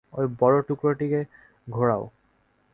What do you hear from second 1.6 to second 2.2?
ঘোরাও।